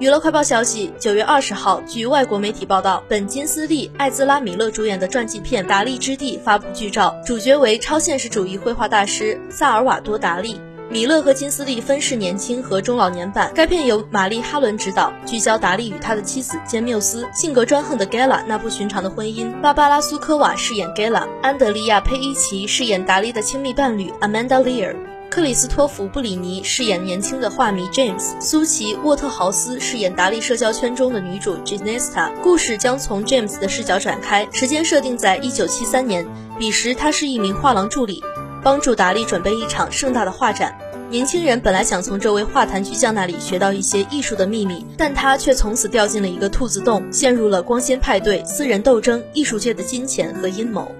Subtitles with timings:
[0.00, 10.58] 娱乐快报消息：九月二十号，据外国媒体报道，本金斯利、艾兹拉·米勒主演的传记片《达利之地》发布剧照，主角为超现实主义绘画大师萨尔瓦多·达利。
[10.88, 13.52] 米勒和金斯利分饰年轻和中老年版。
[13.54, 19.52] 该片由玛丽·哈伦执导，聚焦达利与他的妻子兼缪斯性格专横的 Gala 那不寻常的婚姻。
[19.60, 24.96] 芭芭拉·苏科瓦饰演 Gala，安德利亚·佩伊奇饰演达利的亲密伴侣 Amanda Lear。
[25.30, 32.32] 克里斯托弗·布里尼饰演年轻的画迷 James，苏琪·沃特豪斯饰演达利社交圈中的女主 Janesta。
[32.42, 36.26] 故事将从 James 的视角展开，时间设定在1973年，
[36.58, 38.20] 彼时他是一名画廊助理，
[38.60, 40.76] 帮助达利准备一场盛大的画展。
[41.08, 50.90] 年轻人本来想从这位画坛巨匠那里学到一些艺术的秘密，但他却从此掉进了一个兔子洞，陷入了光鲜派对、私人斗争、艺术界的金钱和阴谋。